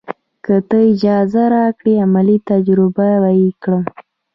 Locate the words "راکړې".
1.55-1.93